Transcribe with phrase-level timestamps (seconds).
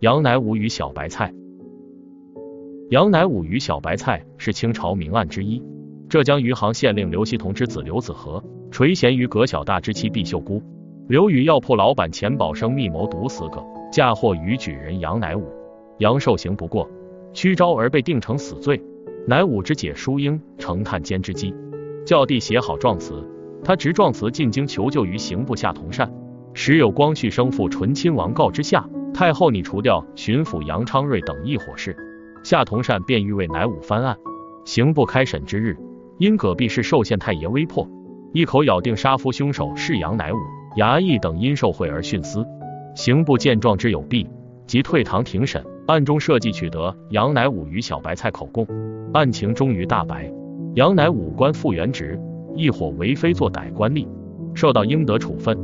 [0.00, 1.34] 杨乃武与小白菜。
[2.88, 5.60] 杨乃武与小白菜是清朝名案之一。
[6.08, 8.40] 浙江余杭县令刘希同之子刘子和，
[8.70, 10.62] 垂涎于葛小大之妻毕秀姑。
[11.08, 15.48] 刘与药铺老板钱宝生密谋毒死葛，嫁祸于举人杨乃武。
[15.98, 16.88] 杨受刑不过，
[17.32, 18.80] 屈招而被定成死罪。
[19.26, 21.52] 乃武之姐淑英成探监之机，
[22.06, 23.28] 教弟写好状词。
[23.64, 26.08] 他执状词进京求救于刑部夏同善，
[26.54, 28.88] 时有光绪生父醇亲王告之下，
[29.18, 31.96] 太后拟除掉巡抚杨昌瑞等一伙事。
[32.44, 34.16] 夏同善便欲为乃武翻案。
[34.64, 35.76] 刑部开审之日，
[36.18, 37.84] 因葛弼是寿县太爷威迫，
[38.32, 40.36] 一口咬定杀夫凶手是杨乃武。
[40.76, 42.46] 衙役等因受贿而徇私。
[42.94, 44.30] 刑部见状之有弊，
[44.68, 48.64] 即退堂庭审，暗中设计取得杨乃武与小白菜口供。
[49.12, 50.32] 案情终于大白，
[50.74, 52.16] 杨乃武官复原职。
[52.54, 54.06] 一伙为非作歹官吏，
[54.54, 55.58] 受到应得处分。